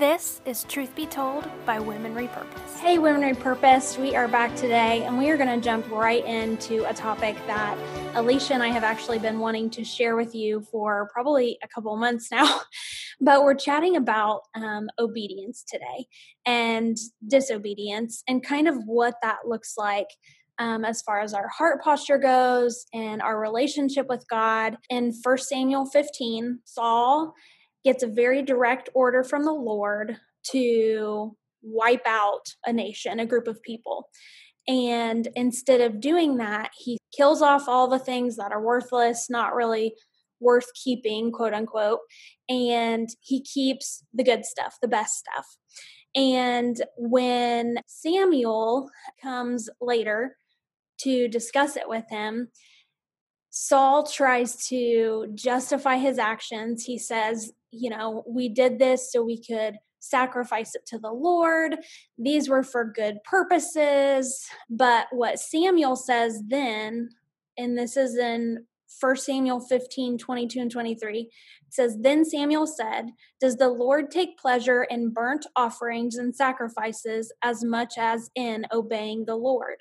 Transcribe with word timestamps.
This 0.00 0.40
is 0.46 0.64
Truth 0.64 0.96
Be 0.96 1.04
Told 1.04 1.46
by 1.66 1.78
Women 1.78 2.14
Repurposed. 2.14 2.78
Hey, 2.78 2.96
Women 2.96 3.20
Repurposed, 3.20 4.00
we 4.00 4.16
are 4.16 4.28
back 4.28 4.56
today 4.56 5.02
and 5.02 5.18
we 5.18 5.28
are 5.28 5.36
going 5.36 5.60
to 5.60 5.62
jump 5.62 5.90
right 5.90 6.24
into 6.24 6.88
a 6.88 6.94
topic 6.94 7.36
that 7.46 7.76
Alisha 8.14 8.52
and 8.52 8.62
I 8.62 8.68
have 8.68 8.82
actually 8.82 9.18
been 9.18 9.40
wanting 9.40 9.68
to 9.68 9.84
share 9.84 10.16
with 10.16 10.34
you 10.34 10.62
for 10.72 11.10
probably 11.12 11.58
a 11.62 11.68
couple 11.68 11.94
months 11.98 12.30
now. 12.30 12.62
but 13.20 13.44
we're 13.44 13.52
chatting 13.52 13.96
about 13.96 14.44
um, 14.54 14.88
obedience 14.98 15.62
today 15.70 16.06
and 16.46 16.96
disobedience 17.28 18.22
and 18.26 18.42
kind 18.42 18.68
of 18.68 18.76
what 18.86 19.16
that 19.20 19.40
looks 19.46 19.74
like. 19.76 20.08
Um, 20.58 20.84
as 20.84 21.02
far 21.02 21.20
as 21.20 21.34
our 21.34 21.48
heart 21.48 21.82
posture 21.82 22.18
goes 22.18 22.86
and 22.94 23.20
our 23.20 23.38
relationship 23.38 24.08
with 24.08 24.26
God. 24.28 24.76
In 24.90 25.12
1 25.22 25.38
Samuel 25.38 25.86
15, 25.86 26.60
Saul 26.64 27.34
gets 27.84 28.02
a 28.02 28.08
very 28.08 28.42
direct 28.42 28.88
order 28.94 29.24
from 29.24 29.44
the 29.44 29.52
Lord 29.52 30.16
to 30.52 31.36
wipe 31.62 32.06
out 32.06 32.54
a 32.66 32.72
nation, 32.72 33.20
a 33.20 33.26
group 33.26 33.46
of 33.46 33.62
people. 33.62 34.08
And 34.68 35.28
instead 35.34 35.80
of 35.80 36.00
doing 36.00 36.36
that, 36.36 36.70
he 36.76 36.98
kills 37.16 37.42
off 37.42 37.68
all 37.68 37.88
the 37.88 37.98
things 37.98 38.36
that 38.36 38.52
are 38.52 38.62
worthless, 38.62 39.28
not 39.28 39.54
really 39.54 39.94
worth 40.40 40.72
keeping, 40.74 41.32
quote 41.32 41.52
unquote, 41.52 42.00
and 42.48 43.08
he 43.20 43.42
keeps 43.42 44.04
the 44.12 44.24
good 44.24 44.44
stuff, 44.44 44.76
the 44.80 44.88
best 44.88 45.18
stuff. 45.18 45.46
And 46.14 46.82
when 46.96 47.76
Samuel 47.86 48.90
comes 49.22 49.68
later 49.80 50.36
to 51.00 51.28
discuss 51.28 51.76
it 51.76 51.88
with 51.88 52.04
him, 52.08 52.48
Saul 53.50 54.06
tries 54.06 54.66
to 54.68 55.26
justify 55.34 55.96
his 55.96 56.18
actions. 56.18 56.84
He 56.84 56.98
says, 56.98 57.52
you 57.70 57.90
know, 57.90 58.24
we 58.26 58.48
did 58.48 58.78
this 58.78 59.12
so 59.12 59.22
we 59.22 59.42
could 59.42 59.76
sacrifice 60.00 60.74
it 60.74 60.86
to 60.86 60.98
the 60.98 61.10
Lord. 61.10 61.76
These 62.18 62.48
were 62.48 62.62
for 62.62 62.84
good 62.84 63.22
purposes. 63.24 64.46
But 64.68 65.06
what 65.10 65.38
Samuel 65.38 65.96
says 65.96 66.42
then, 66.48 67.10
and 67.56 67.78
this 67.78 67.96
is 67.96 68.16
in 68.16 68.64
1 68.98 69.16
Samuel 69.16 69.60
15, 69.60 70.18
22 70.18 70.60
and 70.60 70.70
23, 70.70 71.30
says, 71.68 71.96
Then 72.00 72.24
Samuel 72.24 72.66
said, 72.66 73.10
Does 73.40 73.56
the 73.56 73.68
Lord 73.68 74.10
take 74.10 74.38
pleasure 74.38 74.84
in 74.84 75.12
burnt 75.12 75.46
offerings 75.54 76.16
and 76.16 76.34
sacrifices 76.34 77.32
as 77.42 77.64
much 77.64 77.94
as 77.98 78.30
in 78.34 78.66
obeying 78.72 79.26
the 79.26 79.36
Lord? 79.36 79.76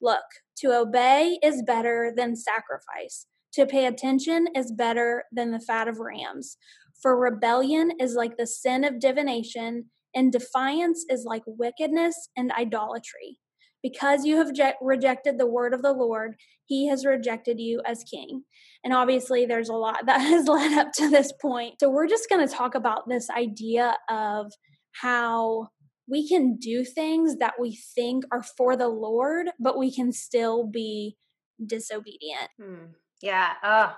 Look, 0.00 0.24
to 0.58 0.72
obey 0.72 1.38
is 1.42 1.62
better 1.62 2.12
than 2.16 2.36
sacrifice. 2.36 3.26
To 3.54 3.66
pay 3.66 3.86
attention 3.86 4.48
is 4.56 4.72
better 4.72 5.24
than 5.30 5.52
the 5.52 5.60
fat 5.60 5.86
of 5.86 6.00
rams. 6.00 6.56
For 7.04 7.20
rebellion 7.20 7.92
is 8.00 8.14
like 8.14 8.38
the 8.38 8.46
sin 8.46 8.82
of 8.82 8.98
divination, 8.98 9.90
and 10.14 10.32
defiance 10.32 11.04
is 11.10 11.26
like 11.26 11.42
wickedness 11.46 12.30
and 12.34 12.50
idolatry. 12.50 13.40
Because 13.82 14.24
you 14.24 14.38
have 14.38 14.54
je- 14.54 14.72
rejected 14.80 15.36
the 15.36 15.46
word 15.46 15.74
of 15.74 15.82
the 15.82 15.92
Lord, 15.92 16.36
he 16.64 16.88
has 16.88 17.04
rejected 17.04 17.60
you 17.60 17.82
as 17.84 18.02
king. 18.10 18.44
And 18.82 18.94
obviously, 18.94 19.44
there's 19.44 19.68
a 19.68 19.74
lot 19.74 19.98
that 20.06 20.16
has 20.22 20.48
led 20.48 20.78
up 20.78 20.92
to 20.94 21.10
this 21.10 21.30
point. 21.42 21.74
So, 21.78 21.90
we're 21.90 22.08
just 22.08 22.30
going 22.30 22.48
to 22.48 22.54
talk 22.54 22.74
about 22.74 23.06
this 23.06 23.28
idea 23.28 23.98
of 24.08 24.50
how 24.92 25.68
we 26.08 26.26
can 26.26 26.56
do 26.56 26.86
things 26.86 27.36
that 27.36 27.60
we 27.60 27.78
think 27.94 28.24
are 28.32 28.44
for 28.56 28.76
the 28.76 28.88
Lord, 28.88 29.50
but 29.60 29.76
we 29.76 29.94
can 29.94 30.10
still 30.10 30.66
be 30.66 31.18
disobedient. 31.66 32.48
Hmm. 32.58 32.92
Yeah. 33.20 33.52
Oh, 33.62 33.92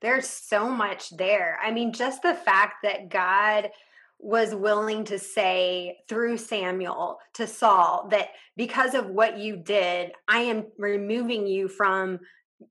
there's 0.00 0.28
so 0.28 0.68
much 0.68 1.10
there. 1.10 1.58
I 1.62 1.70
mean, 1.70 1.92
just 1.92 2.22
the 2.22 2.34
fact 2.34 2.76
that 2.82 3.10
God 3.10 3.70
was 4.18 4.54
willing 4.54 5.04
to 5.04 5.18
say 5.18 5.98
through 6.08 6.36
Samuel 6.36 7.18
to 7.34 7.46
Saul 7.46 8.08
that 8.10 8.28
because 8.56 8.94
of 8.94 9.06
what 9.06 9.38
you 9.38 9.56
did, 9.56 10.12
I 10.28 10.40
am 10.40 10.66
removing 10.76 11.46
you 11.46 11.68
from 11.68 12.20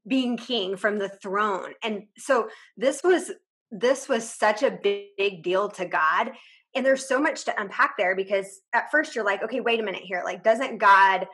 being 0.08 0.38
king 0.38 0.78
from 0.78 1.00
the 1.00 1.10
throne. 1.10 1.74
And 1.84 2.04
so 2.18 2.50
this 2.78 3.02
was 3.04 3.32
this 3.72 4.10
was 4.10 4.28
such 4.28 4.64
a 4.64 4.72
big, 4.72 5.08
big 5.18 5.44
deal 5.44 5.70
to 5.70 5.86
God. 5.86 6.32
And 6.76 6.86
there's 6.86 7.08
so 7.08 7.20
much 7.20 7.46
to 7.46 7.62
unpack 7.62 7.98
there 7.98 8.16
because 8.16 8.62
at 8.74 8.92
first 8.92 9.16
you're 9.16 9.26
like, 9.26 9.44
okay, 9.44 9.60
wait 9.60 9.80
a 9.80 9.84
minute 9.84 10.02
here. 10.04 10.22
Like, 10.24 10.44
doesn't 10.44 10.78
God 10.78 11.28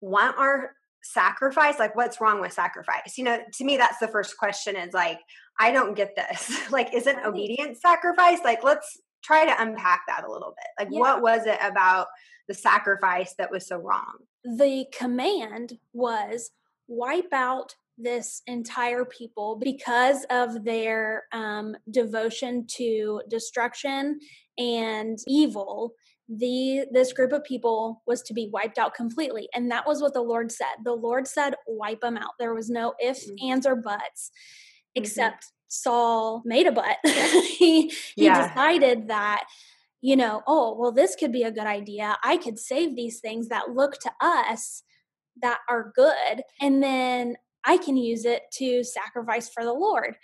want 0.00 0.36
our 0.38 0.74
sacrifice? 1.02 1.78
Like 1.78 1.96
what's 1.96 2.20
wrong 2.20 2.40
with 2.40 2.52
sacrifice? 2.52 3.16
You 3.16 3.24
know 3.24 3.38
to 3.54 3.64
me 3.64 3.76
that's 3.76 3.98
the 3.98 4.08
first 4.08 4.36
question 4.36 4.76
is 4.76 4.92
like 4.92 5.20
i 5.58 5.70
don't 5.70 5.94
get 5.94 6.16
this. 6.16 6.60
Like 6.70 6.94
isn't 6.94 7.24
obedience 7.24 7.80
sacrifice? 7.80 8.38
Like 8.44 8.62
let's 8.62 9.00
try 9.22 9.44
to 9.44 9.62
unpack 9.62 10.02
that 10.08 10.24
a 10.24 10.30
little 10.30 10.54
bit. 10.56 10.84
Like 10.84 10.88
yeah. 10.92 11.00
what 11.00 11.22
was 11.22 11.46
it 11.46 11.58
about 11.62 12.06
the 12.48 12.54
sacrifice 12.54 13.34
that 13.38 13.50
was 13.50 13.66
so 13.66 13.76
wrong? 13.76 14.18
The 14.44 14.86
command 14.92 15.78
was 15.92 16.50
wipe 16.88 17.32
out 17.32 17.74
this 17.98 18.42
entire 18.46 19.04
people 19.04 19.56
because 19.62 20.24
of 20.30 20.64
their 20.64 21.24
um, 21.32 21.76
devotion 21.90 22.66
to 22.66 23.22
destruction 23.28 24.18
and 24.58 25.18
evil 25.26 25.92
the 26.30 26.84
this 26.92 27.12
group 27.12 27.32
of 27.32 27.42
people 27.42 28.02
was 28.06 28.22
to 28.22 28.32
be 28.32 28.48
wiped 28.52 28.78
out 28.78 28.94
completely 28.94 29.48
and 29.52 29.68
that 29.68 29.84
was 29.84 30.00
what 30.00 30.14
the 30.14 30.22
lord 30.22 30.52
said 30.52 30.76
the 30.84 30.92
lord 30.92 31.26
said 31.26 31.56
wipe 31.66 32.00
them 32.00 32.16
out 32.16 32.30
there 32.38 32.54
was 32.54 32.70
no 32.70 32.94
ifs 33.02 33.28
mm-hmm. 33.28 33.50
ands 33.50 33.66
or 33.66 33.74
buts 33.74 34.30
mm-hmm. 34.30 35.02
except 35.02 35.42
mm-hmm. 35.42 35.64
saul 35.68 36.42
made 36.44 36.68
a 36.68 36.72
butt 36.72 36.98
he 37.04 37.88
he 37.88 38.26
yeah. 38.26 38.46
decided 38.46 39.08
that 39.08 39.44
you 40.00 40.14
know 40.14 40.40
oh 40.46 40.76
well 40.78 40.92
this 40.92 41.16
could 41.16 41.32
be 41.32 41.42
a 41.42 41.50
good 41.50 41.66
idea 41.66 42.16
i 42.22 42.36
could 42.36 42.60
save 42.60 42.94
these 42.94 43.18
things 43.18 43.48
that 43.48 43.70
look 43.70 43.98
to 43.98 44.12
us 44.20 44.84
that 45.42 45.58
are 45.68 45.92
good 45.96 46.42
and 46.60 46.80
then 46.80 47.34
I 47.64 47.76
can 47.76 47.96
use 47.96 48.24
it 48.24 48.42
to 48.54 48.82
sacrifice 48.82 49.48
for 49.48 49.64
the 49.64 49.72
Lord. 49.72 50.16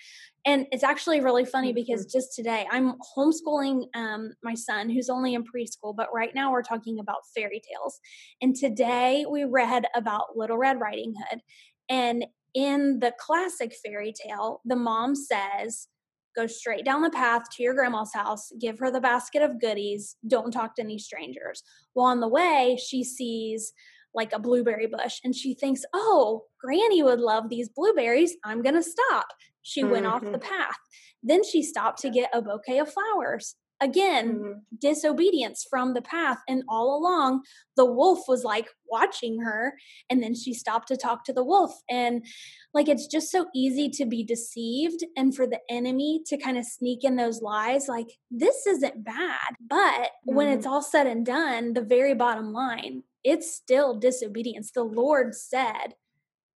And 0.47 0.67
it's 0.71 0.85
actually 0.85 1.21
really 1.21 1.45
funny 1.45 1.73
because 1.73 2.03
mm-hmm. 2.03 2.19
just 2.19 2.35
today 2.35 2.67
I'm 2.71 2.95
homeschooling 3.17 3.85
um, 3.95 4.33
my 4.43 4.55
son 4.55 4.89
who's 4.89 5.09
only 5.09 5.35
in 5.35 5.45
preschool, 5.45 5.95
but 5.97 6.09
right 6.15 6.35
now 6.35 6.53
we're 6.53 6.63
talking 6.63 6.99
about 6.99 7.27
fairy 7.35 7.61
tales. 7.61 7.99
And 8.41 8.55
today 8.55 9.27
we 9.29 9.45
read 9.45 9.87
about 9.95 10.37
Little 10.37 10.57
Red 10.57 10.81
Riding 10.81 11.15
Hood. 11.17 11.41
And 11.89 12.27
in 12.55 13.01
the 13.01 13.13
classic 13.19 13.75
fairy 13.85 14.13
tale, 14.13 14.61
the 14.65 14.77
mom 14.77 15.15
says, 15.15 15.89
Go 16.37 16.47
straight 16.47 16.85
down 16.85 17.01
the 17.01 17.09
path 17.09 17.45
to 17.53 17.63
your 17.63 17.73
grandma's 17.73 18.13
house, 18.13 18.53
give 18.61 18.79
her 18.79 18.91
the 18.91 19.01
basket 19.01 19.41
of 19.41 19.59
goodies, 19.59 20.17
don't 20.29 20.51
talk 20.51 20.77
to 20.77 20.83
any 20.83 20.99
strangers. 20.99 21.63
Well, 21.95 22.05
on 22.05 22.21
the 22.21 22.29
way, 22.29 22.79
she 22.79 23.05
sees 23.05 23.73
like 24.17 24.33
a 24.33 24.39
blueberry 24.39 24.87
bush 24.87 25.21
and 25.23 25.35
she 25.35 25.55
thinks, 25.55 25.83
oh, 25.93 26.45
Granny 26.61 27.03
would 27.03 27.21
love 27.21 27.49
these 27.49 27.69
blueberries. 27.69 28.35
I'm 28.45 28.63
going 28.63 28.75
to 28.75 28.83
stop. 28.83 29.27
She 29.63 29.83
mm-hmm. 29.83 29.93
went 29.93 30.07
off 30.07 30.23
the 30.23 30.39
mm-hmm. 30.39 30.49
path. 30.49 30.79
Then 31.23 31.45
she 31.45 31.63
stopped 31.63 32.01
to 32.01 32.11
get 32.11 32.31
a 32.33 32.43
bouquet 32.43 32.79
of 32.79 32.93
flowers. 32.93 33.57
Again, 33.81 34.37
mm-hmm. 34.37 34.53
disobedience 34.81 35.67
from 35.69 35.93
the 35.93 36.01
path. 36.01 36.39
And 36.49 36.63
all 36.69 36.97
along, 36.97 37.43
the 37.77 37.85
wolf 37.85 38.21
was 38.27 38.43
like 38.43 38.69
watching 38.91 39.41
her. 39.43 39.75
And 40.09 40.23
then 40.23 40.35
she 40.35 40.55
stopped 40.55 40.89
to 40.89 40.97
talk 40.97 41.25
to 41.25 41.33
the 41.33 41.45
wolf. 41.45 41.73
And 41.91 42.25
like, 42.73 42.89
it's 42.89 43.07
just 43.07 43.31
so 43.31 43.47
easy 43.55 43.91
to 43.91 44.07
be 44.07 44.25
deceived 44.25 45.05
and 45.17 45.35
for 45.35 45.47
the 45.47 45.61
enemy 45.69 46.23
to 46.27 46.39
kind 46.39 46.57
of 46.57 46.65
sneak 46.65 47.05
in 47.05 47.17
those 47.17 47.43
lies. 47.43 47.87
Like, 47.87 48.07
this 48.31 48.67
isn't 48.67 49.05
bad. 49.05 49.57
But 49.61 49.79
mm-hmm. 49.79 50.35
when 50.35 50.49
it's 50.49 50.65
mm-hmm. 50.65 50.73
all 50.73 50.83
said 50.83 51.07
and 51.07 51.27
done, 51.27 51.75
the 51.75 51.83
very 51.83 52.15
bottom 52.15 52.53
line 52.53 53.03
it's 53.27 53.53
still 53.53 53.99
disobedience. 53.99 54.71
The 54.71 54.85
Lord 54.85 55.35
said, 55.35 55.97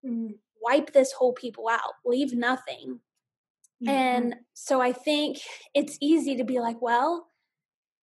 mm, 0.04 0.34
wipe 0.62 0.92
this 0.92 1.12
whole 1.12 1.32
people 1.32 1.66
out, 1.66 1.94
leave 2.04 2.34
nothing. 2.34 3.00
Mm-hmm. 3.82 3.88
And 3.88 4.34
so 4.52 4.82
I 4.82 4.92
think 4.92 5.38
it's 5.74 5.96
easy 6.02 6.36
to 6.36 6.44
be 6.44 6.60
like, 6.60 6.82
well, 6.82 7.28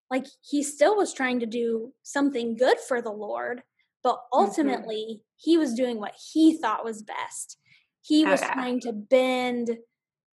like 0.09 0.25
he 0.41 0.63
still 0.63 0.97
was 0.97 1.13
trying 1.13 1.39
to 1.41 1.45
do 1.45 1.93
something 2.01 2.57
good 2.57 2.79
for 2.79 3.03
the 3.03 3.11
Lord, 3.11 3.61
but 4.01 4.15
mm-hmm. 4.15 4.39
ultimately 4.39 5.05
mm-hmm. 5.09 5.21
he 5.35 5.59
was 5.59 5.75
doing 5.75 5.99
what 5.99 6.15
he 6.33 6.57
thought 6.57 6.83
was 6.83 7.03
best. 7.03 7.59
He 8.01 8.25
was 8.25 8.41
okay. 8.41 8.51
trying 8.51 8.79
to 8.81 8.93
bend 8.93 9.77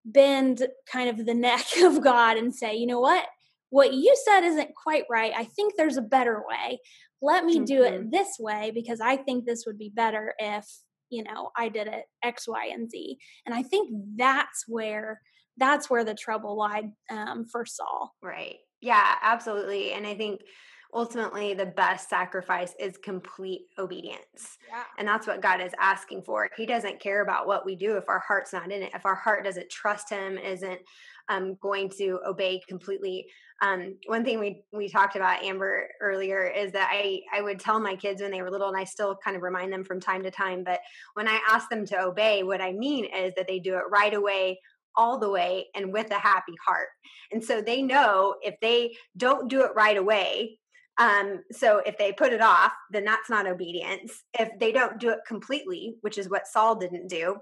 bend 0.06 0.66
kind 0.90 1.10
of 1.10 1.26
the 1.26 1.34
neck 1.48 1.66
of 1.82 2.02
God 2.02 2.38
and 2.38 2.54
say, 2.54 2.74
you 2.74 2.86
know 2.86 3.00
what? 3.00 3.26
What 3.72 3.92
you 3.92 4.14
said 4.24 4.44
isn't 4.44 4.70
quite 4.80 5.04
right. 5.10 5.32
I 5.36 5.44
think 5.44 5.74
there's 5.76 5.96
a 5.96 6.02
better 6.02 6.42
way 6.48 6.78
let 7.22 7.44
me 7.44 7.56
mm-hmm. 7.56 7.64
do 7.64 7.82
it 7.84 7.94
mm-hmm. 7.94 8.10
this 8.10 8.36
way 8.38 8.72
because 8.74 9.00
I 9.00 9.16
think 9.16 9.46
this 9.46 9.64
would 9.64 9.78
be 9.78 9.92
better 9.94 10.34
if, 10.38 10.66
you 11.08 11.22
know, 11.22 11.50
I 11.56 11.68
did 11.68 11.86
it 11.86 12.04
X, 12.22 12.48
Y, 12.48 12.70
and 12.72 12.90
Z. 12.90 13.16
And 13.46 13.54
I 13.54 13.62
think 13.62 13.90
that's 14.16 14.64
where 14.66 15.20
that's 15.56 15.88
where 15.88 16.02
the 16.02 16.14
trouble 16.14 16.56
lied 16.56 16.90
um, 17.10 17.46
for 17.50 17.64
Saul. 17.64 18.14
Right. 18.22 18.56
Yeah, 18.80 19.14
absolutely. 19.22 19.92
And 19.92 20.06
I 20.06 20.14
think 20.14 20.40
ultimately 20.94 21.54
the 21.54 21.66
best 21.66 22.10
sacrifice 22.10 22.74
is 22.78 22.98
complete 22.98 23.62
obedience. 23.78 24.58
Yeah. 24.68 24.82
And 24.98 25.08
that's 25.08 25.26
what 25.26 25.40
God 25.40 25.60
is 25.60 25.72
asking 25.80 26.22
for. 26.22 26.48
He 26.56 26.66
doesn't 26.66 27.00
care 27.00 27.22
about 27.22 27.46
what 27.46 27.64
we 27.64 27.76
do 27.76 27.96
if 27.96 28.08
our 28.08 28.18
heart's 28.18 28.52
not 28.52 28.70
in 28.70 28.82
it. 28.82 28.92
If 28.94 29.06
our 29.06 29.14
heart 29.14 29.44
doesn't 29.44 29.70
trust 29.70 30.10
him, 30.10 30.36
isn't 30.36 30.80
um, 31.28 31.56
going 31.62 31.88
to 31.98 32.20
obey 32.26 32.60
completely, 32.68 33.26
um, 33.62 33.96
one 34.06 34.24
thing 34.24 34.40
we 34.40 34.64
we 34.72 34.88
talked 34.88 35.14
about 35.14 35.44
Amber 35.44 35.88
earlier 36.00 36.48
is 36.48 36.72
that 36.72 36.90
I 36.92 37.20
I 37.32 37.42
would 37.42 37.60
tell 37.60 37.78
my 37.78 37.94
kids 37.94 38.20
when 38.20 38.32
they 38.32 38.42
were 38.42 38.50
little, 38.50 38.68
and 38.68 38.76
I 38.76 38.82
still 38.84 39.16
kind 39.24 39.36
of 39.36 39.42
remind 39.42 39.72
them 39.72 39.84
from 39.84 40.00
time 40.00 40.24
to 40.24 40.32
time. 40.32 40.64
But 40.64 40.80
when 41.14 41.28
I 41.28 41.38
ask 41.48 41.70
them 41.70 41.86
to 41.86 42.02
obey, 42.02 42.42
what 42.42 42.60
I 42.60 42.72
mean 42.72 43.04
is 43.04 43.32
that 43.36 43.46
they 43.46 43.60
do 43.60 43.76
it 43.76 43.84
right 43.88 44.14
away, 44.14 44.58
all 44.96 45.16
the 45.16 45.30
way, 45.30 45.68
and 45.76 45.92
with 45.92 46.10
a 46.10 46.18
happy 46.18 46.54
heart. 46.66 46.88
And 47.30 47.42
so 47.42 47.62
they 47.62 47.82
know 47.82 48.34
if 48.42 48.56
they 48.60 48.96
don't 49.16 49.48
do 49.48 49.62
it 49.62 49.70
right 49.76 49.96
away, 49.96 50.58
um, 50.98 51.42
so 51.50 51.78
if 51.86 51.96
they 51.96 52.12
put 52.12 52.32
it 52.32 52.42
off, 52.42 52.72
then 52.90 53.04
that's 53.04 53.30
not 53.30 53.46
obedience. 53.46 54.24
If 54.38 54.50
they 54.58 54.72
don't 54.72 55.00
do 55.00 55.10
it 55.10 55.20
completely, 55.26 55.96
which 56.02 56.18
is 56.18 56.28
what 56.28 56.46
Saul 56.46 56.76
didn't 56.76 57.08
do, 57.08 57.36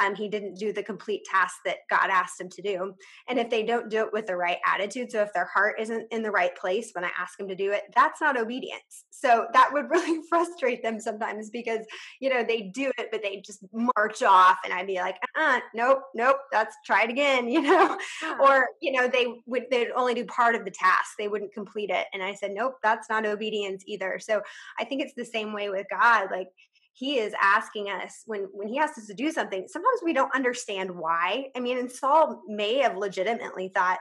um, 0.00 0.14
he 0.14 0.28
didn't 0.28 0.54
do 0.54 0.72
the 0.72 0.82
complete 0.82 1.22
task 1.30 1.56
that 1.66 1.78
God 1.90 2.08
asked 2.10 2.40
him 2.40 2.48
to 2.48 2.62
do. 2.62 2.94
And 3.28 3.38
if 3.38 3.50
they 3.50 3.62
don't 3.62 3.90
do 3.90 4.04
it 4.04 4.12
with 4.12 4.26
the 4.26 4.36
right 4.36 4.58
attitude, 4.66 5.12
so 5.12 5.20
if 5.20 5.32
their 5.34 5.50
heart 5.52 5.76
isn't 5.78 6.06
in 6.10 6.22
the 6.22 6.30
right 6.30 6.56
place 6.56 6.90
when 6.92 7.04
I 7.04 7.10
ask 7.18 7.36
them 7.36 7.48
to 7.48 7.54
do 7.54 7.72
it, 7.72 7.82
that's 7.94 8.22
not 8.22 8.38
obedience. 8.38 9.04
So 9.10 9.46
that 9.52 9.70
would 9.72 9.90
really 9.90 10.22
frustrate 10.28 10.82
them 10.82 10.98
sometimes 10.98 11.50
because, 11.50 11.86
you 12.20 12.30
know, 12.30 12.42
they 12.42 12.72
do 12.74 12.90
it, 12.96 13.08
but 13.12 13.22
they 13.22 13.42
just 13.44 13.64
march 13.72 14.22
off. 14.22 14.58
And 14.64 14.72
I'd 14.72 14.86
be 14.86 14.96
like, 14.96 15.16
uh, 15.36 15.60
nope, 15.74 16.02
nope, 16.14 16.36
that's 16.52 16.76
try 16.86 17.04
it 17.04 17.10
again, 17.10 17.48
you 17.48 17.60
know, 17.60 17.98
yeah. 18.22 18.36
or, 18.40 18.68
you 18.80 18.92
know, 18.92 19.08
they 19.08 19.26
would, 19.46 19.64
they'd 19.70 19.90
only 19.96 20.14
do 20.14 20.24
part 20.26 20.54
of 20.54 20.64
the 20.64 20.70
task. 20.70 21.12
They 21.18 21.28
wouldn't 21.28 21.52
complete 21.52 21.90
it. 21.90 22.06
And 22.12 22.22
I 22.22 22.34
said, 22.34 22.52
nope, 22.52 22.74
that's 22.82 23.08
not 23.08 23.26
obedience 23.26 23.82
either. 23.86 24.18
So 24.20 24.42
I 24.78 24.84
think 24.84 25.02
it's 25.02 25.14
the 25.16 25.24
same 25.24 25.52
way 25.52 25.68
with 25.70 25.86
God. 25.90 26.28
Like, 26.30 26.48
he 26.94 27.18
is 27.18 27.34
asking 27.40 27.88
us 27.88 28.22
when 28.26 28.48
when 28.52 28.68
he 28.68 28.78
asks 28.78 28.98
us 28.98 29.06
to 29.06 29.14
do 29.14 29.30
something 29.32 29.66
sometimes 29.66 30.00
we 30.04 30.12
don't 30.12 30.32
understand 30.32 30.88
why 30.88 31.46
i 31.56 31.60
mean 31.60 31.76
and 31.76 31.90
saul 31.90 32.40
may 32.46 32.78
have 32.78 32.96
legitimately 32.96 33.68
thought 33.74 33.98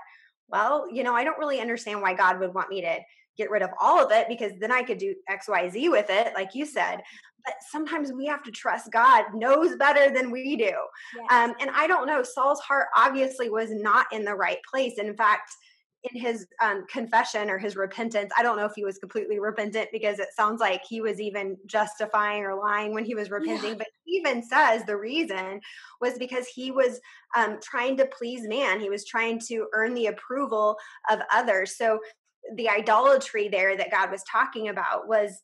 well 0.48 0.86
you 0.92 1.04
know 1.04 1.16
i 1.16 1.24
don't 1.24 1.40
really 1.40 1.60
understand 1.60 2.02
why 2.02 2.14
god 2.14 2.40
would 2.40 2.54
want 2.54 2.70
me 2.70 2.82
to 2.82 3.00
get 3.36 3.50
rid 3.50 3.64
of 3.64 3.72
all 3.82 4.06
of 4.06 4.12
it 4.12 4.28
because 4.28 4.52
then 4.60 4.72
i 4.72 4.84
could 4.84 5.00
do 5.00 5.16
xyz 5.28 5.90
with 5.90 6.06
it 6.10 6.34
like 6.36 6.54
you 6.54 6.68
said 6.68 7.02
but 7.46 7.56
sometimes 7.72 8.12
we 8.12 8.26
have 8.26 8.44
to 8.44 8.52
trust 8.52 8.92
god 8.92 9.26
knows 9.34 9.76
better 9.76 10.14
than 10.14 10.32
we 10.32 10.56
do 10.56 10.64
yes. 10.64 11.28
um, 11.30 11.54
and 11.60 11.70
i 11.74 11.88
don't 11.88 12.08
know 12.08 12.24
saul's 12.24 12.60
heart 12.62 12.88
obviously 12.96 13.50
was 13.50 13.72
not 13.72 14.06
in 14.12 14.24
the 14.24 14.34
right 14.34 14.60
place 14.70 14.98
in 14.98 15.16
fact 15.16 15.52
in 16.12 16.20
his 16.20 16.48
um, 16.62 16.86
confession 16.88 17.50
or 17.50 17.58
his 17.58 17.76
repentance, 17.76 18.32
I 18.38 18.44
don't 18.44 18.58
know 18.58 18.66
if 18.66 18.74
he 18.76 18.84
was 18.84 18.98
completely 18.98 19.40
repentant 19.40 19.88
because 19.92 20.20
it 20.20 20.30
sounds 20.36 20.60
like 20.60 20.82
he 20.88 21.00
was 21.00 21.22
even 21.22 21.58
justifying 21.66 22.44
or 22.44 22.56
lying 22.56 22.94
when 22.94 23.06
he 23.06 23.16
was 23.16 23.32
repenting. 23.32 23.72
Yeah. 23.72 23.76
But 23.78 23.88
he 24.04 24.18
even 24.18 24.44
says 24.44 24.84
the 24.84 24.98
reason 24.98 25.62
was 26.02 26.18
because 26.18 26.48
he 26.48 26.72
was 26.72 27.00
um, 27.38 27.58
trying 27.64 27.96
to 27.98 28.06
please 28.06 28.48
man. 28.48 28.82
He 28.82 28.90
was 28.90 29.06
trying 29.06 29.40
to 29.48 29.68
earn 29.74 29.94
the 29.94 30.08
approval 30.08 30.78
of 31.10 31.20
others. 31.32 31.78
So 31.78 32.00
the 32.56 32.68
idolatry 32.68 33.48
there 33.48 33.78
that 33.78 33.92
God 33.92 34.12
was 34.12 34.24
talking 34.30 34.68
about 34.68 35.08
was 35.08 35.42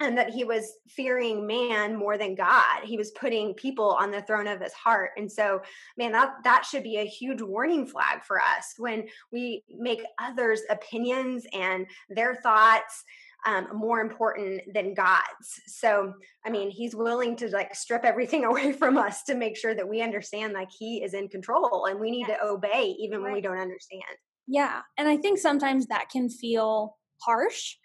and 0.00 0.16
that 0.16 0.30
he 0.30 0.44
was 0.44 0.72
fearing 0.88 1.46
man 1.46 1.94
more 1.94 2.16
than 2.16 2.34
God. 2.34 2.82
He 2.84 2.96
was 2.96 3.10
putting 3.12 3.54
people 3.54 3.96
on 4.00 4.10
the 4.10 4.22
throne 4.22 4.46
of 4.46 4.60
his 4.60 4.72
heart. 4.72 5.10
And 5.16 5.30
so, 5.30 5.60
man, 5.98 6.12
that 6.12 6.36
that 6.44 6.64
should 6.64 6.82
be 6.82 6.96
a 6.96 7.04
huge 7.04 7.42
warning 7.42 7.86
flag 7.86 8.24
for 8.24 8.40
us 8.40 8.74
when 8.78 9.06
we 9.30 9.62
make 9.68 10.02
others' 10.18 10.62
opinions 10.70 11.46
and 11.52 11.86
their 12.08 12.36
thoughts 12.36 13.04
um, 13.46 13.68
more 13.74 14.00
important 14.00 14.62
than 14.74 14.94
God's. 14.94 15.60
So, 15.66 16.14
I 16.44 16.50
mean, 16.50 16.70
he's 16.70 16.94
willing 16.94 17.36
to 17.36 17.48
like 17.48 17.74
strip 17.74 18.04
everything 18.04 18.44
away 18.46 18.72
from 18.72 18.96
us 18.96 19.22
to 19.24 19.34
make 19.34 19.56
sure 19.56 19.74
that 19.74 19.88
we 19.88 20.00
understand 20.00 20.54
like 20.54 20.70
he 20.70 21.02
is 21.02 21.14
in 21.14 21.28
control 21.28 21.86
and 21.86 22.00
we 22.00 22.10
need 22.10 22.26
to 22.26 22.42
obey 22.42 22.96
even 22.98 23.18
right. 23.18 23.24
when 23.24 23.34
we 23.34 23.40
don't 23.40 23.58
understand. 23.58 24.02
Yeah. 24.46 24.80
And 24.98 25.08
I 25.08 25.16
think 25.16 25.38
sometimes 25.38 25.86
that 25.86 26.08
can 26.10 26.28
feel 26.28 26.96
harsh 27.22 27.76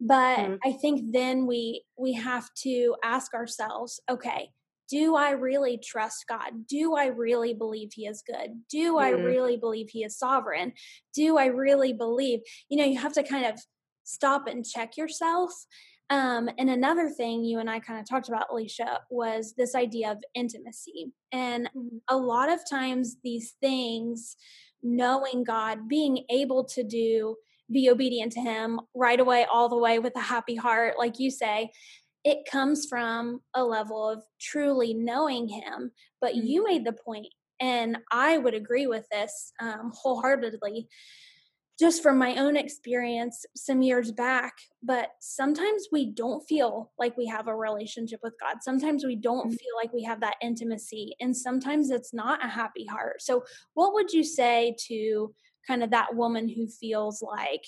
but 0.00 0.38
mm-hmm. 0.38 0.54
i 0.64 0.72
think 0.72 1.12
then 1.12 1.46
we 1.46 1.82
we 1.96 2.12
have 2.12 2.48
to 2.54 2.94
ask 3.04 3.34
ourselves 3.34 4.00
okay 4.10 4.50
do 4.90 5.16
i 5.16 5.30
really 5.30 5.78
trust 5.78 6.24
god 6.28 6.50
do 6.68 6.94
i 6.94 7.06
really 7.06 7.54
believe 7.54 7.90
he 7.92 8.06
is 8.06 8.22
good 8.26 8.50
do 8.70 8.94
mm-hmm. 8.94 9.04
i 9.04 9.10
really 9.10 9.56
believe 9.56 9.88
he 9.90 10.04
is 10.04 10.18
sovereign 10.18 10.72
do 11.14 11.36
i 11.36 11.46
really 11.46 11.92
believe 11.92 12.40
you 12.68 12.78
know 12.78 12.84
you 12.84 12.98
have 12.98 13.12
to 13.12 13.22
kind 13.22 13.46
of 13.46 13.58
stop 14.04 14.46
and 14.46 14.64
check 14.64 14.96
yourself 14.96 15.52
um, 16.10 16.48
and 16.58 16.70
another 16.70 17.10
thing 17.10 17.44
you 17.44 17.58
and 17.58 17.68
I 17.68 17.80
kind 17.80 18.00
of 18.00 18.08
talked 18.08 18.28
about, 18.28 18.48
Alisha, 18.48 18.98
was 19.10 19.54
this 19.56 19.74
idea 19.74 20.10
of 20.10 20.18
intimacy. 20.34 21.12
And 21.32 21.68
mm-hmm. 21.76 21.98
a 22.08 22.16
lot 22.16 22.50
of 22.50 22.60
times, 22.68 23.16
these 23.22 23.56
things, 23.60 24.36
knowing 24.82 25.44
God, 25.44 25.88
being 25.88 26.24
able 26.30 26.64
to 26.64 26.82
do 26.82 27.36
be 27.70 27.90
obedient 27.90 28.32
to 28.32 28.40
him 28.40 28.80
right 28.94 29.20
away, 29.20 29.46
all 29.50 29.68
the 29.68 29.76
way 29.76 29.98
with 29.98 30.16
a 30.16 30.20
happy 30.20 30.54
heart, 30.54 30.94
like 30.98 31.18
you 31.18 31.30
say. 31.30 31.70
It 32.24 32.48
comes 32.50 32.86
from 32.86 33.40
a 33.54 33.64
level 33.64 34.08
of 34.08 34.22
truly 34.40 34.94
knowing 34.94 35.48
him. 35.48 35.92
But 36.20 36.36
you 36.36 36.62
mm-hmm. 36.62 36.72
made 36.72 36.84
the 36.84 36.92
point, 36.92 37.26
and 37.60 37.98
I 38.12 38.38
would 38.38 38.54
agree 38.54 38.86
with 38.86 39.06
this 39.10 39.52
um, 39.60 39.92
wholeheartedly 39.94 40.88
just 41.78 42.02
from 42.02 42.18
my 42.18 42.34
own 42.36 42.56
experience 42.56 43.46
some 43.56 43.82
years 43.82 44.10
back 44.10 44.54
but 44.82 45.10
sometimes 45.20 45.86
we 45.92 46.06
don't 46.06 46.42
feel 46.48 46.90
like 46.98 47.16
we 47.16 47.26
have 47.26 47.46
a 47.46 47.54
relationship 47.54 48.20
with 48.22 48.34
god 48.40 48.56
sometimes 48.62 49.04
we 49.04 49.16
don't 49.16 49.48
mm-hmm. 49.48 49.56
feel 49.56 49.76
like 49.76 49.92
we 49.92 50.02
have 50.02 50.20
that 50.20 50.36
intimacy 50.42 51.14
and 51.20 51.36
sometimes 51.36 51.90
it's 51.90 52.12
not 52.12 52.44
a 52.44 52.48
happy 52.48 52.84
heart 52.84 53.22
so 53.22 53.44
what 53.74 53.94
would 53.94 54.12
you 54.12 54.24
say 54.24 54.74
to 54.78 55.32
kind 55.68 55.84
of 55.84 55.90
that 55.90 56.16
woman 56.16 56.48
who 56.48 56.66
feels 56.66 57.22
like 57.22 57.64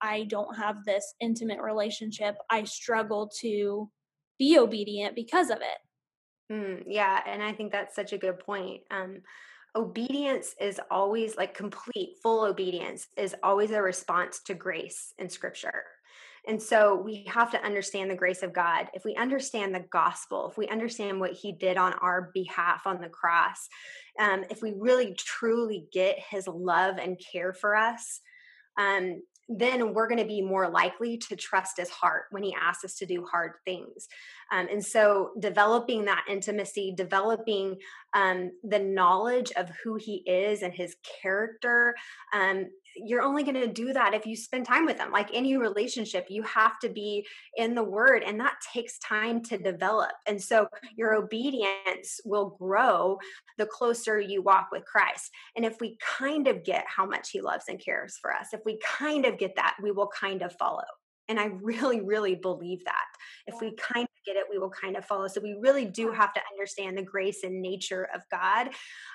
I 0.00 0.24
don't 0.24 0.56
have 0.56 0.84
this 0.84 1.14
intimate 1.20 1.60
relationship. 1.60 2.36
I 2.48 2.64
struggle 2.64 3.30
to 3.40 3.90
be 4.38 4.58
obedient 4.58 5.16
because 5.16 5.50
of 5.50 5.58
it. 5.58 6.52
Mm, 6.52 6.84
yeah, 6.86 7.20
and 7.26 7.42
I 7.42 7.52
think 7.52 7.72
that's 7.72 7.96
such 7.96 8.12
a 8.12 8.18
good 8.18 8.38
point. 8.38 8.82
Um, 8.90 9.18
obedience 9.74 10.54
is 10.60 10.80
always 10.90 11.36
like 11.36 11.54
complete, 11.54 12.16
full 12.22 12.44
obedience 12.44 13.08
is 13.16 13.34
always 13.42 13.72
a 13.72 13.82
response 13.82 14.40
to 14.44 14.54
grace 14.54 15.12
in 15.18 15.28
scripture. 15.28 15.84
And 16.48 16.60
so 16.60 16.96
we 16.96 17.24
have 17.28 17.50
to 17.50 17.62
understand 17.62 18.10
the 18.10 18.16
grace 18.16 18.42
of 18.42 18.54
God. 18.54 18.88
If 18.94 19.04
we 19.04 19.14
understand 19.16 19.74
the 19.74 19.84
gospel, 19.92 20.48
if 20.50 20.56
we 20.56 20.66
understand 20.68 21.20
what 21.20 21.34
he 21.34 21.52
did 21.52 21.76
on 21.76 21.92
our 22.00 22.30
behalf 22.32 22.86
on 22.86 23.02
the 23.02 23.10
cross, 23.10 23.68
um, 24.18 24.44
if 24.50 24.62
we 24.62 24.72
really 24.74 25.12
truly 25.12 25.86
get 25.92 26.18
his 26.18 26.48
love 26.48 26.96
and 26.96 27.20
care 27.32 27.52
for 27.52 27.76
us, 27.76 28.20
um, 28.78 29.20
then 29.50 29.92
we're 29.92 30.08
going 30.08 30.20
to 30.20 30.26
be 30.26 30.40
more 30.40 30.70
likely 30.70 31.18
to 31.18 31.36
trust 31.36 31.76
his 31.76 31.90
heart 31.90 32.24
when 32.30 32.42
he 32.42 32.54
asks 32.58 32.84
us 32.84 32.94
to 32.96 33.06
do 33.06 33.26
hard 33.30 33.52
things. 33.66 34.08
Um, 34.52 34.68
and 34.70 34.84
so, 34.84 35.30
developing 35.38 36.04
that 36.06 36.24
intimacy, 36.28 36.94
developing 36.96 37.76
um, 38.14 38.50
the 38.64 38.78
knowledge 38.78 39.52
of 39.56 39.70
who 39.82 39.96
he 39.96 40.16
is 40.26 40.62
and 40.62 40.72
his 40.72 40.96
character, 41.22 41.94
um, 42.32 42.66
you're 42.96 43.22
only 43.22 43.42
going 43.42 43.54
to 43.54 43.66
do 43.68 43.92
that 43.92 44.14
if 44.14 44.26
you 44.26 44.34
spend 44.34 44.66
time 44.66 44.86
with 44.86 44.98
them. 44.98 45.12
Like 45.12 45.30
any 45.32 45.56
relationship, 45.56 46.26
you 46.28 46.42
have 46.42 46.78
to 46.80 46.88
be 46.88 47.26
in 47.56 47.74
the 47.74 47.84
word, 47.84 48.22
and 48.24 48.40
that 48.40 48.56
takes 48.72 48.98
time 48.98 49.42
to 49.44 49.58
develop. 49.58 50.12
And 50.26 50.42
so 50.42 50.68
your 50.96 51.14
obedience 51.14 52.20
will 52.24 52.56
grow 52.58 53.18
the 53.56 53.66
closer 53.66 54.18
you 54.18 54.42
walk 54.42 54.68
with 54.72 54.84
Christ. 54.84 55.30
And 55.56 55.64
if 55.64 55.80
we 55.80 55.98
kind 56.00 56.48
of 56.48 56.64
get 56.64 56.84
how 56.86 57.06
much 57.06 57.30
he 57.30 57.40
loves 57.40 57.64
and 57.68 57.82
cares 57.82 58.16
for 58.20 58.32
us, 58.32 58.48
if 58.52 58.60
we 58.64 58.78
kind 58.84 59.26
of 59.26 59.38
get 59.38 59.56
that, 59.56 59.76
we 59.82 59.90
will 59.90 60.08
kind 60.08 60.42
of 60.42 60.52
follow. 60.56 60.84
And 61.28 61.38
I 61.38 61.46
really, 61.62 62.00
really 62.00 62.34
believe 62.34 62.84
that. 62.84 63.04
If 63.46 63.60
we 63.60 63.74
kind 63.76 64.04
of 64.04 64.24
get 64.24 64.36
it, 64.36 64.44
we 64.50 64.58
will 64.58 64.70
kind 64.70 64.96
of 64.96 65.04
follow. 65.04 65.28
So 65.28 65.40
we 65.40 65.56
really 65.60 65.84
do 65.84 66.10
have 66.10 66.32
to 66.34 66.40
understand 66.52 66.96
the 66.96 67.02
grace 67.02 67.44
and 67.44 67.60
nature 67.60 68.08
of 68.14 68.22
God 68.30 68.70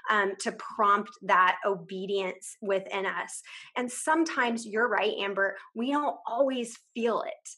um, 0.09 0.33
to 0.39 0.51
prompt 0.53 1.11
that 1.23 1.57
obedience 1.65 2.57
within 2.61 3.05
us. 3.05 3.41
And 3.75 3.91
sometimes 3.91 4.65
you're 4.65 4.87
right, 4.87 5.13
Amber, 5.19 5.57
we 5.75 5.91
don't 5.91 6.17
always 6.27 6.77
feel 6.93 7.21
it. 7.23 7.49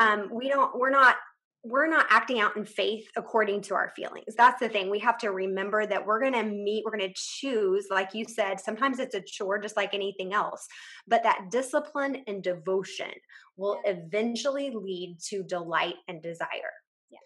Mm-hmm. 0.00 0.20
Um, 0.20 0.28
we 0.32 0.48
don't, 0.48 0.76
we're 0.78 0.90
not 0.90 1.16
we're 1.62 1.88
not 1.88 2.06
acting 2.08 2.40
out 2.40 2.56
in 2.56 2.64
faith 2.64 3.06
according 3.16 3.60
to 3.60 3.74
our 3.74 3.92
feelings. 3.94 4.34
That's 4.36 4.60
the 4.60 4.68
thing. 4.68 4.90
We 4.90 4.98
have 5.00 5.18
to 5.18 5.30
remember 5.30 5.86
that 5.86 6.06
we're 6.06 6.20
going 6.20 6.32
to 6.32 6.42
meet, 6.42 6.84
we're 6.84 6.96
going 6.96 7.08
to 7.08 7.14
choose, 7.14 7.88
like 7.90 8.14
you 8.14 8.24
said, 8.24 8.58
sometimes 8.58 8.98
it's 8.98 9.14
a 9.14 9.20
chore 9.20 9.58
just 9.58 9.76
like 9.76 9.92
anything 9.92 10.32
else. 10.32 10.66
But 11.06 11.22
that 11.24 11.50
discipline 11.50 12.24
and 12.26 12.42
devotion 12.42 13.12
will 13.56 13.78
eventually 13.84 14.70
lead 14.70 15.18
to 15.28 15.42
delight 15.42 15.96
and 16.08 16.22
desire. 16.22 16.72
Yes. 17.10 17.20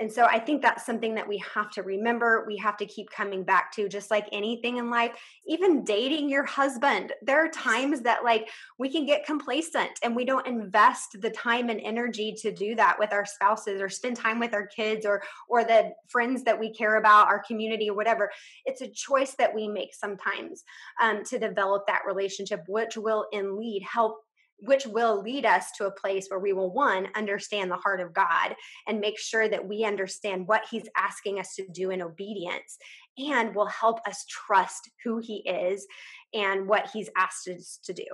And 0.00 0.10
so 0.10 0.24
I 0.24 0.38
think 0.38 0.62
that's 0.62 0.86
something 0.86 1.14
that 1.14 1.28
we 1.28 1.42
have 1.54 1.70
to 1.72 1.82
remember. 1.82 2.44
We 2.46 2.56
have 2.56 2.78
to 2.78 2.86
keep 2.86 3.10
coming 3.10 3.44
back 3.44 3.70
to, 3.72 3.86
just 3.86 4.10
like 4.10 4.26
anything 4.32 4.78
in 4.78 4.88
life, 4.88 5.12
even 5.46 5.84
dating 5.84 6.30
your 6.30 6.44
husband. 6.44 7.12
There 7.20 7.44
are 7.44 7.50
times 7.50 8.00
that, 8.00 8.24
like, 8.24 8.48
we 8.78 8.90
can 8.90 9.04
get 9.04 9.26
complacent 9.26 9.90
and 10.02 10.16
we 10.16 10.24
don't 10.24 10.46
invest 10.46 11.20
the 11.20 11.28
time 11.28 11.68
and 11.68 11.80
energy 11.82 12.34
to 12.40 12.50
do 12.50 12.74
that 12.76 12.98
with 12.98 13.12
our 13.12 13.26
spouses 13.26 13.82
or 13.82 13.90
spend 13.90 14.16
time 14.16 14.40
with 14.40 14.54
our 14.54 14.66
kids 14.66 15.04
or 15.04 15.22
or 15.48 15.64
the 15.64 15.92
friends 16.08 16.44
that 16.44 16.58
we 16.58 16.72
care 16.72 16.96
about, 16.96 17.26
our 17.26 17.42
community 17.42 17.90
or 17.90 17.94
whatever. 17.94 18.30
It's 18.64 18.80
a 18.80 18.88
choice 18.88 19.34
that 19.34 19.54
we 19.54 19.68
make 19.68 19.94
sometimes 19.94 20.64
um, 21.02 21.24
to 21.24 21.38
develop 21.38 21.86
that 21.86 22.02
relationship, 22.06 22.64
which 22.68 22.96
will 22.96 23.26
in 23.32 23.58
lead 23.58 23.82
help 23.82 24.22
which 24.62 24.86
will 24.86 25.22
lead 25.22 25.44
us 25.44 25.66
to 25.76 25.86
a 25.86 25.90
place 25.90 26.26
where 26.28 26.40
we 26.40 26.52
will 26.52 26.72
one 26.72 27.08
understand 27.14 27.70
the 27.70 27.76
heart 27.76 28.00
of 28.00 28.12
god 28.12 28.54
and 28.86 29.00
make 29.00 29.18
sure 29.18 29.48
that 29.48 29.66
we 29.66 29.84
understand 29.84 30.46
what 30.46 30.62
he's 30.70 30.88
asking 30.96 31.38
us 31.38 31.54
to 31.54 31.66
do 31.72 31.90
in 31.90 32.02
obedience 32.02 32.78
and 33.18 33.54
will 33.54 33.66
help 33.66 33.98
us 34.06 34.24
trust 34.28 34.90
who 35.04 35.18
he 35.18 35.38
is 35.48 35.86
and 36.32 36.66
what 36.66 36.88
he's 36.92 37.10
asked 37.16 37.48
us 37.48 37.80
to 37.84 37.92
do. 37.92 38.06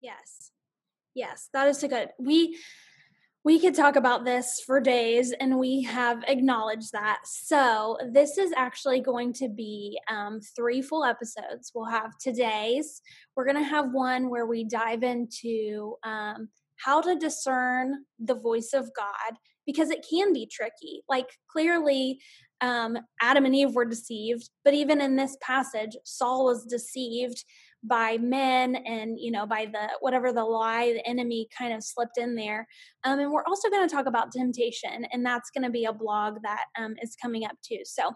Yes. 0.00 0.50
Yes 1.14 1.48
that 1.52 1.68
is 1.68 1.78
so 1.78 1.88
good 1.88 2.08
we 2.18 2.58
we 3.44 3.58
could 3.60 3.74
talk 3.74 3.96
about 3.96 4.24
this 4.24 4.62
for 4.64 4.80
days 4.80 5.34
and 5.38 5.58
we 5.58 5.82
have 5.82 6.24
acknowledged 6.26 6.92
that. 6.92 7.20
So 7.24 7.98
this 8.10 8.38
is 8.38 8.52
actually 8.56 9.00
going 9.00 9.34
to 9.34 9.50
be 9.50 10.00
um, 10.10 10.40
three 10.56 10.80
full 10.80 11.04
episodes. 11.04 11.70
We'll 11.74 11.84
have 11.84 12.16
today's. 12.18 13.02
We're 13.36 13.44
going 13.44 13.62
to 13.62 13.62
have 13.62 13.92
one 13.92 14.30
where 14.30 14.46
we 14.46 14.64
dive 14.64 15.02
into 15.02 15.96
um, 16.04 16.48
how 16.76 17.02
to 17.02 17.16
discern 17.16 18.04
the 18.18 18.34
voice 18.34 18.70
of 18.72 18.90
god 18.96 19.36
because 19.66 19.90
it 19.90 20.06
can 20.08 20.32
be 20.32 20.48
tricky. 20.50 21.02
Like 21.06 21.28
clearly 21.50 22.20
um, 22.60 22.96
adam 23.20 23.44
and 23.44 23.54
eve 23.54 23.74
were 23.74 23.84
deceived 23.84 24.48
but 24.64 24.72
even 24.72 25.00
in 25.00 25.16
this 25.16 25.36
passage 25.42 25.96
saul 26.04 26.46
was 26.46 26.64
deceived 26.64 27.44
by 27.86 28.16
men 28.18 28.76
and 28.76 29.18
you 29.18 29.30
know 29.30 29.46
by 29.46 29.66
the 29.66 29.88
whatever 30.00 30.32
the 30.32 30.44
lie 30.44 30.92
the 30.92 31.06
enemy 31.06 31.48
kind 31.56 31.72
of 31.72 31.82
slipped 31.82 32.18
in 32.18 32.34
there. 32.34 32.66
Um, 33.04 33.18
and 33.18 33.30
we're 33.30 33.44
also 33.44 33.68
going 33.68 33.86
to 33.86 33.94
talk 33.94 34.06
about 34.06 34.32
temptation 34.32 35.06
and 35.12 35.24
that's 35.24 35.50
going 35.50 35.64
to 35.64 35.70
be 35.70 35.84
a 35.84 35.92
blog 35.92 36.38
that 36.42 36.64
um, 36.78 36.94
is 37.02 37.16
coming 37.20 37.44
up 37.44 37.56
too. 37.62 37.80
So 37.84 38.10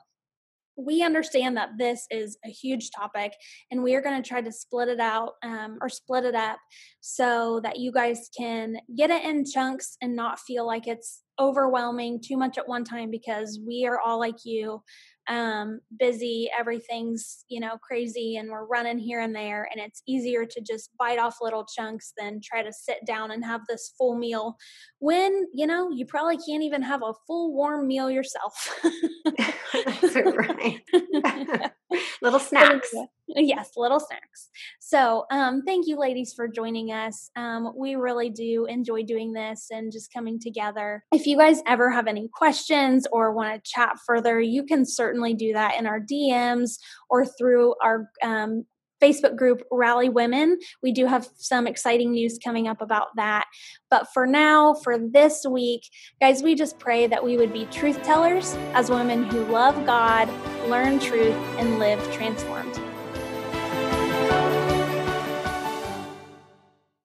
we 0.79 1.03
understand 1.03 1.57
that 1.57 1.71
this 1.77 2.07
is 2.11 2.39
a 2.45 2.49
huge 2.49 2.91
topic 2.97 3.33
and 3.71 3.83
we 3.83 3.97
are 3.97 4.01
going 4.01 4.23
to 4.23 4.27
try 4.27 4.41
to 4.41 4.53
split 4.53 4.89
it 4.89 5.01
out 5.01 5.33
um, 5.43 5.77
or 5.83 5.89
split 5.89 6.25
it 6.25 6.37
up 6.37 6.59
so 7.01 7.61
that 7.65 7.79
you 7.81 7.91
guys 7.91 8.31
can 8.37 8.77
get 8.97 9.11
it 9.11 9.25
in 9.25 9.45
chunks 9.45 9.97
and 10.01 10.15
not 10.15 10.39
feel 10.39 10.65
like 10.65 10.87
it's 10.87 11.25
overwhelming 11.41 12.21
too 12.25 12.37
much 12.37 12.59
at 12.59 12.69
one 12.69 12.85
time 12.85 13.11
because 13.11 13.61
we 13.67 13.87
are 13.87 14.01
all 14.01 14.21
like 14.21 14.45
you 14.45 14.81
um, 15.29 15.81
busy, 15.99 16.51
everything's, 16.59 17.45
you 17.49 17.61
know, 17.61 17.77
crazy 17.83 18.37
and 18.37 18.51
we're 18.51 18.67
running 18.67 18.99
here 18.99 19.21
and 19.21 19.35
there. 19.35 19.69
And 19.71 19.81
it's 19.81 20.03
easier 20.07 20.47
to 20.47 20.61
just 20.61 20.91
bite 20.99 21.19
off 21.19 21.37
little 21.43 21.67
chunks 21.67 22.13
than 22.19 22.41
try 22.43 22.63
to 22.63 22.73
sit 22.73 22.99
down 23.07 23.31
and 23.31 23.45
have 23.45 23.61
this 23.69 23.93
full 23.99 24.17
meal 24.17 24.57
when, 25.01 25.47
you 25.55 25.67
know, 25.67 25.91
you 25.91 26.07
probably 26.07 26.39
can't 26.39 26.63
even 26.63 26.83
have 26.83 27.03
a 27.03 27.13
full 27.27 27.55
warm 27.55 27.87
meal 27.87 28.11
yourself. 28.11 28.81
right. 30.15 30.81
little 32.23 32.39
snacks. 32.39 32.95
Yes, 33.27 33.73
little 33.77 34.01
snacks. 34.01 34.49
So, 34.81 35.27
um, 35.31 35.63
thank 35.63 35.87
you, 35.87 35.99
ladies, 35.99 36.33
for 36.33 36.49
joining 36.49 36.93
us. 36.93 37.31
Um, 37.37 37.73
we 37.77 37.95
really 37.95 38.31
do 38.31 38.67
enjoy 38.67 39.03
doing 39.03 39.33
this 39.33 39.67
and 39.71 39.93
just 39.93 40.13
coming 40.13 40.41
together. 40.41 41.05
If 41.13 41.27
you 41.27 41.37
guys 41.37 41.61
ever 41.67 41.91
have 41.91 42.07
any 42.07 42.29
questions 42.33 43.07
or 43.13 43.33
want 43.33 43.53
to 43.55 43.71
chat 43.71 43.97
further, 44.07 44.41
you 44.41 44.65
can 44.65 44.87
certainly 44.87 45.35
do 45.35 45.53
that 45.53 45.79
in 45.79 45.87
our 45.87 46.01
DMs 46.01 46.79
or 47.11 47.27
through 47.27 47.75
our 47.83 48.11
um, 48.23 48.65
Facebook 49.01 49.37
group 49.37 49.63
Rally 49.71 50.09
Women. 50.09 50.59
We 50.83 50.93
do 50.93 51.07
have 51.07 51.29
some 51.37 51.67
exciting 51.67 52.13
news 52.13 52.39
coming 52.43 52.69
up 52.69 52.81
about 52.81 53.09
that. 53.17 53.47
But 53.91 54.09
for 54.13 54.27
now, 54.27 54.75
for 54.75 54.99
this 54.99 55.45
week, 55.49 55.83
guys, 56.21 56.43
we 56.43 56.55
just 56.55 56.79
pray 56.79 57.07
that 57.07 57.25
we 57.25 57.37
would 57.37 57.53
be 57.53 57.67
truth 57.67 58.03
tellers 58.03 58.55
as 58.75 58.91
women 58.91 59.25
who 59.25 59.45
love 59.47 59.87
God, 59.87 60.29
learn 60.69 60.99
truth, 60.99 61.37
and 61.59 61.79
live 61.79 62.01
transformed. 62.13 62.79